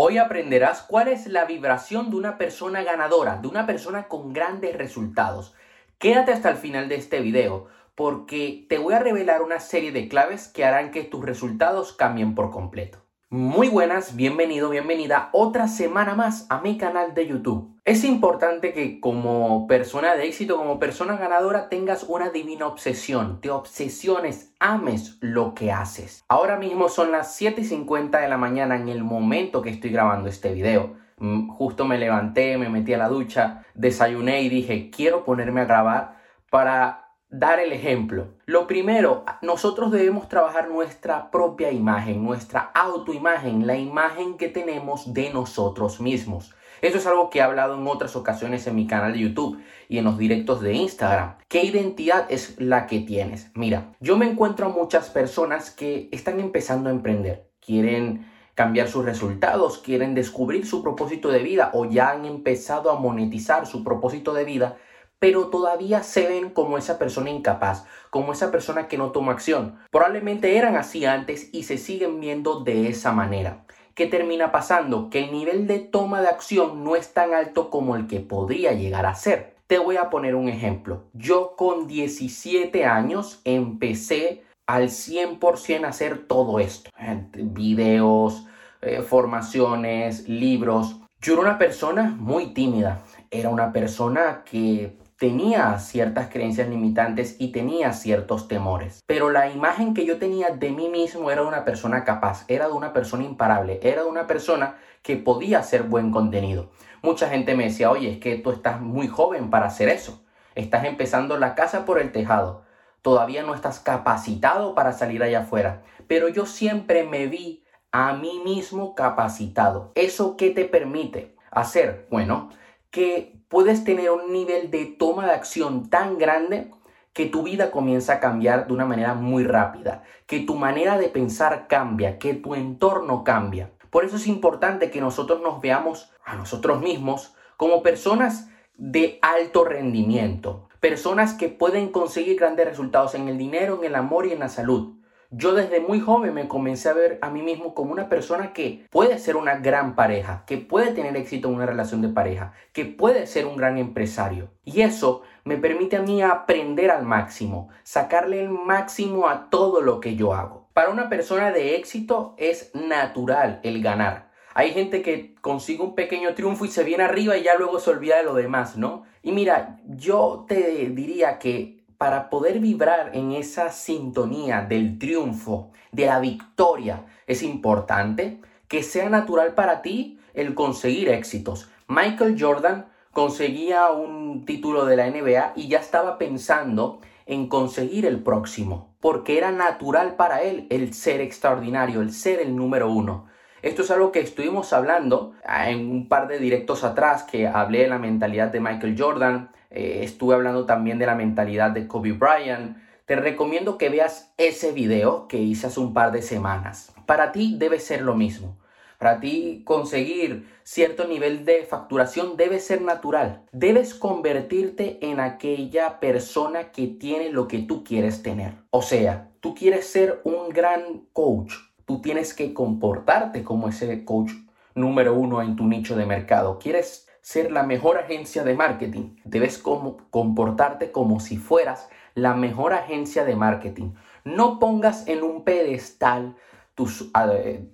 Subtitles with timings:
[0.00, 4.78] Hoy aprenderás cuál es la vibración de una persona ganadora, de una persona con grandes
[4.78, 5.56] resultados.
[5.98, 7.66] Quédate hasta el final de este video
[7.96, 12.36] porque te voy a revelar una serie de claves que harán que tus resultados cambien
[12.36, 12.98] por completo.
[13.28, 17.77] Muy buenas, bienvenido, bienvenida otra semana más a mi canal de YouTube.
[17.88, 23.48] Es importante que como persona de éxito, como persona ganadora, tengas una divina obsesión, te
[23.48, 26.22] obsesiones, ames lo que haces.
[26.28, 30.52] Ahora mismo son las 7.50 de la mañana en el momento que estoy grabando este
[30.52, 30.96] video.
[31.16, 35.64] Mm, justo me levanté, me metí a la ducha, desayuné y dije, quiero ponerme a
[35.64, 38.34] grabar para dar el ejemplo.
[38.44, 45.30] Lo primero, nosotros debemos trabajar nuestra propia imagen, nuestra autoimagen, la imagen que tenemos de
[45.32, 46.54] nosotros mismos.
[46.82, 49.98] Eso es algo que he hablado en otras ocasiones en mi canal de YouTube y
[49.98, 51.36] en los directos de Instagram.
[51.48, 53.50] ¿Qué identidad es la que tienes?
[53.54, 59.04] Mira, yo me encuentro a muchas personas que están empezando a emprender, quieren cambiar sus
[59.04, 64.34] resultados, quieren descubrir su propósito de vida o ya han empezado a monetizar su propósito
[64.34, 64.76] de vida
[65.18, 69.78] pero todavía se ven como esa persona incapaz, como esa persona que no toma acción.
[69.90, 73.64] Probablemente eran así antes y se siguen viendo de esa manera.
[73.98, 75.10] ¿Qué termina pasando?
[75.10, 78.72] Que el nivel de toma de acción no es tan alto como el que podría
[78.72, 79.56] llegar a ser.
[79.66, 81.06] Te voy a poner un ejemplo.
[81.14, 86.92] Yo con 17 años empecé al 100% a hacer todo esto.
[87.32, 88.46] Videos,
[88.82, 91.00] eh, formaciones, libros.
[91.20, 93.02] Yo era una persona muy tímida.
[93.32, 99.00] Era una persona que tenía ciertas creencias limitantes y tenía ciertos temores.
[99.04, 102.68] Pero la imagen que yo tenía de mí mismo era de una persona capaz, era
[102.68, 106.70] de una persona imparable, era de una persona que podía hacer buen contenido.
[107.02, 110.22] Mucha gente me decía, oye, es que tú estás muy joven para hacer eso.
[110.54, 112.62] Estás empezando la casa por el tejado.
[113.02, 115.82] Todavía no estás capacitado para salir allá afuera.
[116.06, 119.90] Pero yo siempre me vi a mí mismo capacitado.
[119.96, 122.06] ¿Eso qué te permite hacer?
[122.10, 122.50] Bueno,
[122.90, 126.70] que puedes tener un nivel de toma de acción tan grande
[127.12, 131.08] que tu vida comienza a cambiar de una manera muy rápida, que tu manera de
[131.08, 133.72] pensar cambia, que tu entorno cambia.
[133.90, 139.64] Por eso es importante que nosotros nos veamos a nosotros mismos como personas de alto
[139.64, 144.38] rendimiento, personas que pueden conseguir grandes resultados en el dinero, en el amor y en
[144.38, 144.97] la salud.
[145.30, 148.86] Yo desde muy joven me comencé a ver a mí mismo como una persona que
[148.88, 152.86] puede ser una gran pareja, que puede tener éxito en una relación de pareja, que
[152.86, 154.48] puede ser un gran empresario.
[154.64, 160.00] Y eso me permite a mí aprender al máximo, sacarle el máximo a todo lo
[160.00, 160.70] que yo hago.
[160.72, 164.30] Para una persona de éxito es natural el ganar.
[164.54, 167.90] Hay gente que consigue un pequeño triunfo y se viene arriba y ya luego se
[167.90, 169.04] olvida de lo demás, ¿no?
[169.22, 176.06] Y mira, yo te diría que para poder vibrar en esa sintonía del triunfo, de
[176.06, 181.68] la victoria, es importante que sea natural para ti el conseguir éxitos.
[181.88, 188.22] Michael Jordan conseguía un título de la NBA y ya estaba pensando en conseguir el
[188.22, 193.26] próximo, porque era natural para él el ser extraordinario, el ser el número uno.
[193.60, 197.88] Esto es algo que estuvimos hablando en un par de directos atrás que hablé de
[197.88, 202.78] la mentalidad de Michael Jordan, eh, estuve hablando también de la mentalidad de Kobe Bryant.
[203.06, 206.92] Te recomiendo que veas ese video que hice hace un par de semanas.
[207.06, 208.58] Para ti debe ser lo mismo.
[208.98, 213.42] Para ti conseguir cierto nivel de facturación debe ser natural.
[213.52, 218.54] Debes convertirte en aquella persona que tiene lo que tú quieres tener.
[218.70, 221.54] O sea, tú quieres ser un gran coach.
[221.86, 224.32] Tú tienes que comportarte como ese coach
[224.74, 226.58] número uno en tu nicho de mercado.
[226.58, 229.16] Quieres ser la mejor agencia de marketing.
[229.22, 233.90] Debes comportarte como si fueras la mejor agencia de marketing.
[234.24, 236.36] No pongas en un pedestal
[236.74, 237.12] tus,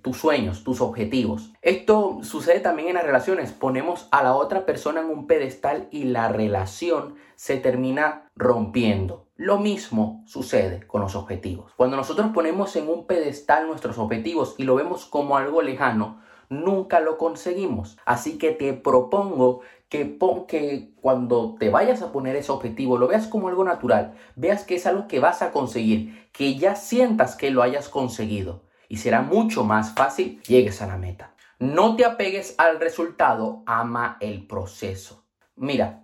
[0.01, 1.53] tus, sueños, tus objetivos.
[1.61, 3.53] Esto sucede también en las relaciones.
[3.53, 9.29] Ponemos a la otra persona en un pedestal y la relación se termina rompiendo.
[9.37, 11.71] Lo mismo sucede con los objetivos.
[11.77, 16.99] Cuando nosotros ponemos en un pedestal nuestros objetivos y lo vemos como algo lejano, nunca
[16.99, 17.97] lo conseguimos.
[18.05, 23.27] Así que te propongo que, que cuando te vayas a poner ese objetivo lo veas
[23.27, 27.51] como algo natural, veas que es algo que vas a conseguir, que ya sientas que
[27.51, 31.33] lo hayas conseguido y será mucho más fácil llegues a la meta.
[31.59, 35.23] No te apegues al resultado, ama el proceso.
[35.55, 36.03] Mira,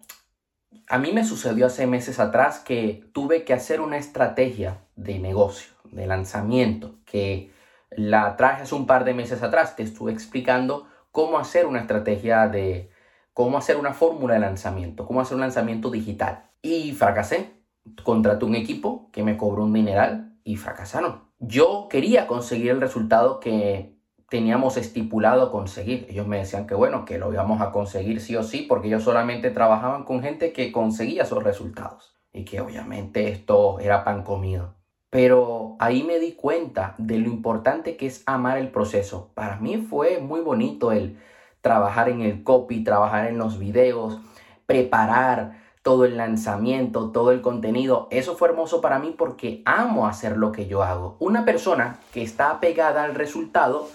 [0.87, 5.71] a mí me sucedió hace meses atrás que tuve que hacer una estrategia de negocio,
[5.85, 7.51] de lanzamiento, que
[7.91, 9.75] la traje hace un par de meses atrás.
[9.75, 12.89] Te estuve explicando cómo hacer una estrategia de,
[13.33, 16.49] cómo hacer una fórmula de lanzamiento, cómo hacer un lanzamiento digital.
[16.61, 17.61] Y fracasé.
[18.03, 21.23] Contraté un equipo que me cobró un mineral y fracasaron.
[21.39, 23.97] Yo quería conseguir el resultado que
[24.29, 26.05] teníamos estipulado conseguir.
[26.09, 29.03] Ellos me decían que bueno, que lo íbamos a conseguir sí o sí, porque ellos
[29.03, 32.15] solamente trabajaban con gente que conseguía esos resultados.
[32.31, 34.80] Y que obviamente esto era pan comido.
[35.11, 39.29] Pero ahí me di cuenta de lo importante que es amar el proceso.
[39.35, 41.19] Para mí fue muy bonito el
[41.59, 44.19] trabajar en el copy, trabajar en los videos,
[44.65, 48.07] preparar todo el lanzamiento, todo el contenido.
[48.09, 51.17] Eso fue hermoso para mí porque amo hacer lo que yo hago.
[51.19, 53.89] Una persona que está apegada al resultado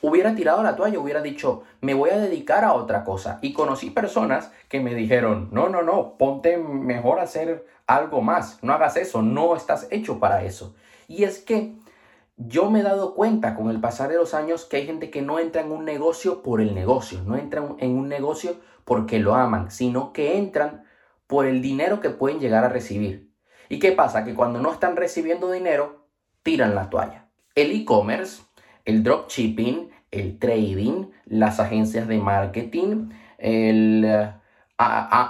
[0.00, 3.38] hubiera tirado la toalla, hubiera dicho, me voy a dedicar a otra cosa.
[3.42, 7.66] Y conocí personas que me dijeron, no, no, no, ponte mejor a hacer
[7.96, 10.74] algo más, no hagas eso, no estás hecho para eso.
[11.08, 11.74] Y es que
[12.36, 15.22] yo me he dado cuenta con el pasar de los años que hay gente que
[15.22, 19.34] no entra en un negocio por el negocio, no entra en un negocio porque lo
[19.34, 20.84] aman, sino que entran
[21.26, 23.32] por el dinero que pueden llegar a recibir.
[23.68, 24.24] ¿Y qué pasa?
[24.24, 26.06] Que cuando no están recibiendo dinero,
[26.42, 27.28] tiran la toalla.
[27.54, 28.42] El e-commerce
[28.84, 34.32] el dropshipping, el trading, las agencias de marketing, el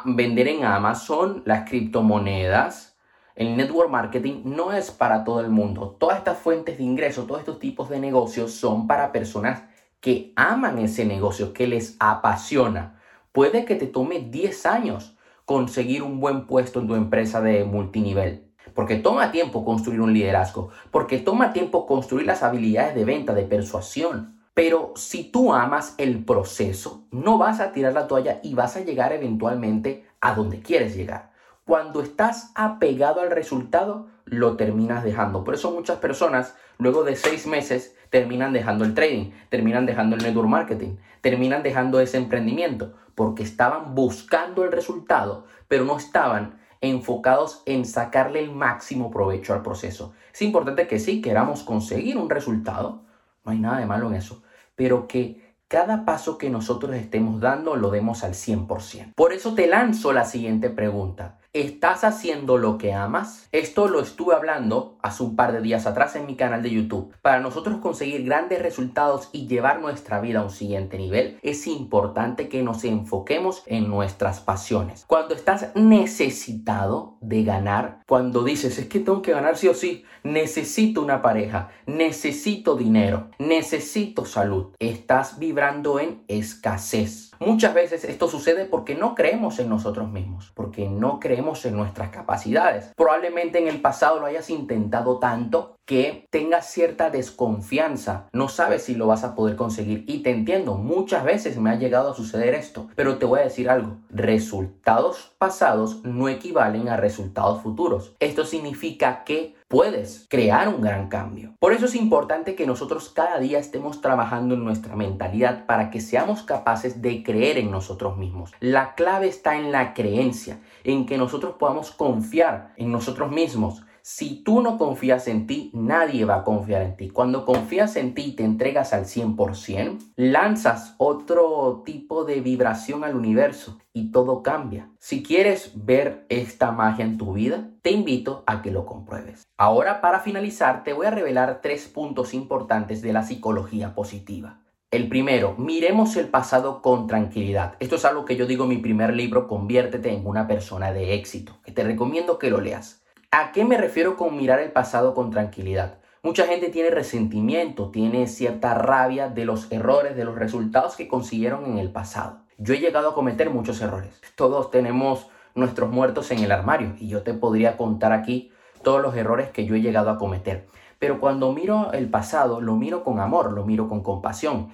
[0.05, 2.97] vender en Amazon, las criptomonedas,
[3.35, 5.97] el network marketing no es para todo el mundo.
[5.99, 9.63] Todas estas fuentes de ingreso, todos estos tipos de negocios son para personas
[10.01, 13.01] que aman ese negocio, que les apasiona.
[13.33, 18.53] Puede que te tome 10 años conseguir un buen puesto en tu empresa de multinivel
[18.75, 23.45] porque toma tiempo construir un liderazgo, porque toma tiempo construir las habilidades de venta, de
[23.45, 24.42] persuasión.
[24.55, 28.81] Pero si tú amas el proceso, no vas a tirar la toalla y vas a
[28.81, 31.33] llegar eventualmente a donde quieres llegar.
[31.65, 35.43] Cuando estás apegado al resultado, lo terminas dejando.
[35.43, 40.23] Por eso muchas personas, luego de seis meses, terminan dejando el trading, terminan dejando el
[40.23, 47.63] network marketing, terminan dejando ese emprendimiento, porque estaban buscando el resultado, pero no estaban enfocados
[47.65, 50.13] en sacarle el máximo provecho al proceso.
[50.35, 53.03] Es importante que sí queramos conseguir un resultado,
[53.45, 54.43] no hay nada de malo en eso,
[54.75, 59.15] pero que cada paso que nosotros estemos dando lo demos al 100%.
[59.15, 61.39] Por eso te lanzo la siguiente pregunta.
[61.55, 63.49] ¿Estás haciendo lo que amas?
[63.53, 67.13] Esto lo estuve hablando hace un par de días atrás en mi canal de YouTube.
[67.23, 72.49] Para nosotros conseguir grandes resultados y llevar nuestra vida a un siguiente nivel, es importante
[72.49, 75.05] que nos enfoquemos en nuestras pasiones.
[75.07, 80.05] Cuando estás necesitado de ganar, cuando dices, es que tengo que ganar sí o sí,
[80.23, 87.33] necesito una pareja, necesito dinero, necesito salud, estás vibrando en escasez.
[87.41, 92.11] Muchas veces esto sucede porque no creemos en nosotros mismos, porque no creemos en nuestras
[92.11, 92.93] capacidades.
[92.97, 98.95] Probablemente en el pasado lo hayas intentado tanto que tengas cierta desconfianza, no sabes si
[98.95, 100.05] lo vas a poder conseguir.
[100.07, 103.45] Y te entiendo, muchas veces me ha llegado a suceder esto, pero te voy a
[103.45, 108.15] decir algo, resultados pasados no equivalen a resultados futuros.
[108.21, 111.55] Esto significa que puedes crear un gran cambio.
[111.59, 116.01] Por eso es importante que nosotros cada día estemos trabajando en nuestra mentalidad para que
[116.01, 118.53] seamos capaces de creer en nosotros mismos.
[118.61, 124.43] La clave está en la creencia, en que nosotros podamos confiar en nosotros mismos si
[124.43, 127.09] tú no confías en ti, nadie va a confiar en ti.
[127.11, 133.15] Cuando confías en ti y te entregas al 100%, lanzas otro tipo de vibración al
[133.15, 134.91] universo y todo cambia.
[134.99, 139.45] Si quieres ver esta magia en tu vida, te invito a que lo compruebes.
[139.57, 144.63] Ahora, para finalizar, te voy a revelar tres puntos importantes de la psicología positiva.
[144.91, 147.77] El primero, miremos el pasado con tranquilidad.
[147.81, 151.15] Esto es algo que yo digo en mi primer libro, Conviértete en una persona de
[151.15, 153.02] éxito, que te recomiendo que lo leas.
[153.35, 155.95] ¿A qué me refiero con mirar el pasado con tranquilidad?
[156.23, 161.65] Mucha gente tiene resentimiento, tiene cierta rabia de los errores, de los resultados que consiguieron
[161.65, 162.41] en el pasado.
[162.59, 164.21] Yo he llegado a cometer muchos errores.
[164.37, 169.17] Todos tenemos nuestros muertos en el armario y yo te podría contar aquí todos los
[169.17, 170.67] errores que yo he llegado a cometer.
[170.99, 174.69] Pero cuando miro el pasado, lo miro con amor, lo miro con compasión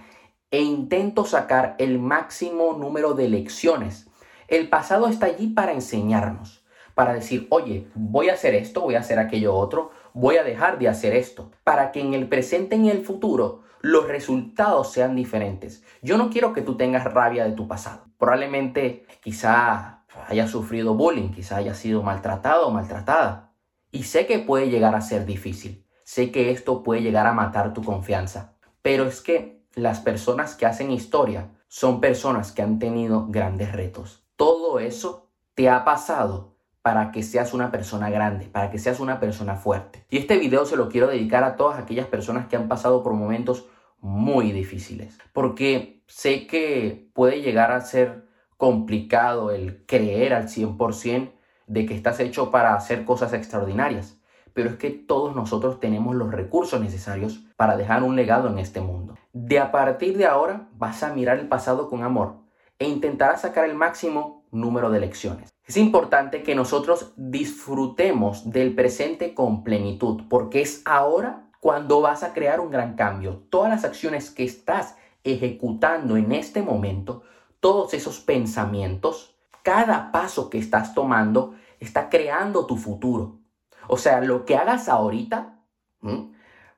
[0.50, 4.08] e intento sacar el máximo número de lecciones.
[4.48, 6.57] El pasado está allí para enseñarnos
[6.98, 10.80] para decir, oye, voy a hacer esto, voy a hacer aquello otro, voy a dejar
[10.80, 15.14] de hacer esto, para que en el presente y en el futuro los resultados sean
[15.14, 15.84] diferentes.
[16.02, 18.06] Yo no quiero que tú tengas rabia de tu pasado.
[18.18, 23.52] Probablemente quizá haya sufrido bullying, quizá haya sido maltratado o maltratada.
[23.92, 25.86] Y sé que puede llegar a ser difícil.
[26.02, 28.56] Sé que esto puede llegar a matar tu confianza.
[28.82, 34.24] Pero es que las personas que hacen historia son personas que han tenido grandes retos.
[34.34, 36.57] Todo eso te ha pasado
[36.88, 40.06] para que seas una persona grande, para que seas una persona fuerte.
[40.08, 43.12] Y este video se lo quiero dedicar a todas aquellas personas que han pasado por
[43.12, 43.66] momentos
[44.00, 48.24] muy difíciles, porque sé que puede llegar a ser
[48.56, 51.30] complicado el creer al 100%
[51.66, 54.18] de que estás hecho para hacer cosas extraordinarias.
[54.54, 58.80] pero es que todos nosotros tenemos los recursos necesarios para dejar un legado en este
[58.80, 59.14] mundo.
[59.34, 62.36] De a partir de ahora vas a mirar el pasado con amor
[62.78, 65.50] e intentarás sacar el máximo número de lecciones.
[65.66, 72.32] Es importante que nosotros disfrutemos del presente con plenitud, porque es ahora cuando vas a
[72.32, 73.44] crear un gran cambio.
[73.50, 77.22] Todas las acciones que estás ejecutando en este momento,
[77.60, 83.40] todos esos pensamientos, cada paso que estás tomando está creando tu futuro.
[83.88, 85.60] O sea, lo que hagas ahorita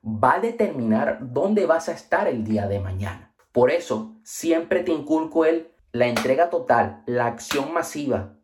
[0.03, 3.33] va a determinar dónde vas a estar el día de mañana.
[3.51, 8.37] Por eso, siempre te inculco el la entrega total, la acción masiva.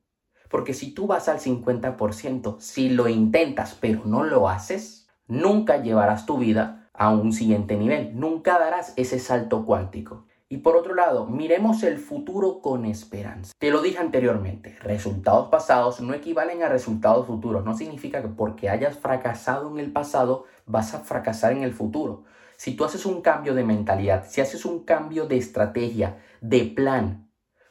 [0.50, 6.26] Porque si tú vas al 50%, si lo intentas pero no lo haces, nunca llevarás
[6.26, 10.26] tu vida a un siguiente nivel, nunca darás ese salto cuántico.
[10.50, 13.52] Y por otro lado, miremos el futuro con esperanza.
[13.58, 17.66] Te lo dije anteriormente, resultados pasados no equivalen a resultados futuros.
[17.66, 22.24] No significa que porque hayas fracasado en el pasado vas a fracasar en el futuro.
[22.56, 27.27] Si tú haces un cambio de mentalidad, si haces un cambio de estrategia, de plan,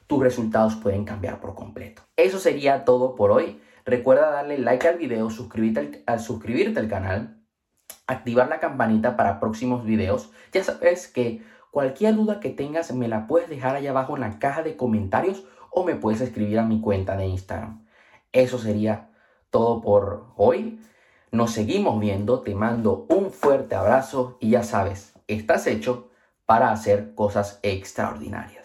[0.06, 2.02] tus resultados pueden cambiar por completo.
[2.16, 3.60] Eso sería todo por hoy.
[3.84, 7.42] Recuerda darle like al video, suscribirte al, suscribirte al canal,
[8.06, 10.30] activar la campanita para próximos videos.
[10.52, 14.38] Ya sabes que cualquier duda que tengas me la puedes dejar allá abajo en la
[14.38, 17.86] caja de comentarios o me puedes escribir a mi cuenta de Instagram.
[18.32, 19.10] Eso sería
[19.50, 20.80] todo por hoy.
[21.30, 26.10] Nos seguimos viendo, te mando un fuerte abrazo y ya sabes, estás hecho
[26.46, 28.64] para hacer cosas extraordinarias.